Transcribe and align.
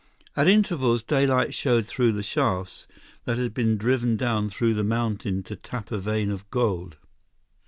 At 0.35 0.47
intervals, 0.47 1.03
daylight 1.03 1.53
showed 1.53 1.85
through 1.85 2.19
shafts 2.23 2.87
that 3.25 3.37
had 3.37 3.53
been 3.53 3.77
driven 3.77 4.17
down 4.17 4.49
through 4.49 4.73
the 4.73 4.83
mountain 4.83 5.43
to 5.43 5.55
tap 5.55 5.91
a 5.91 5.99
vein 5.99 6.31
of 6.31 6.49
gold. 6.49 6.97